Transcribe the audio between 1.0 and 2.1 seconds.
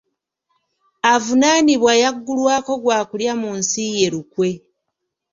Avunaanibwa